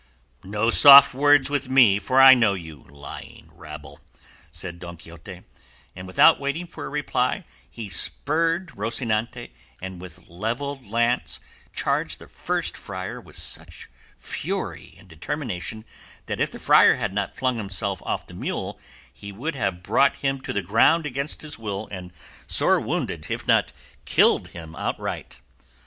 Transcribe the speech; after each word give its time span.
"No 0.43 0.71
soft 0.71 1.13
words 1.13 1.47
with 1.51 1.69
me, 1.69 1.99
for 1.99 2.19
I 2.19 2.33
know 2.33 2.55
you, 2.55 2.87
lying 2.89 3.51
rabble," 3.53 3.99
said 4.49 4.79
Don 4.79 4.97
Quixote, 4.97 5.43
and 5.95 6.07
without 6.07 6.39
waiting 6.39 6.65
for 6.65 6.85
a 6.85 6.89
reply 6.89 7.45
he 7.69 7.87
spurred 7.87 8.69
Rocinante 8.75 9.51
and 9.79 10.01
with 10.01 10.27
levelled 10.27 10.87
lance 10.87 11.39
charged 11.71 12.17
the 12.17 12.27
first 12.27 12.75
friar 12.75 13.21
with 13.21 13.35
such 13.37 13.91
fury 14.17 14.95
and 14.97 15.07
determination, 15.07 15.85
that, 16.25 16.39
if 16.39 16.49
the 16.49 16.57
friar 16.57 16.95
had 16.95 17.13
not 17.13 17.35
flung 17.35 17.57
himself 17.57 18.01
off 18.01 18.25
the 18.25 18.33
mule, 18.33 18.79
he 19.13 19.31
would 19.31 19.53
have 19.53 19.83
brought 19.83 20.15
him 20.15 20.41
to 20.41 20.51
the 20.51 20.63
ground 20.63 21.05
against 21.05 21.43
his 21.43 21.59
will, 21.59 21.87
and 21.91 22.11
sore 22.47 22.81
wounded, 22.81 23.29
if 23.29 23.45
not 23.45 23.71
killed 24.05 24.49
outright. 24.55 25.41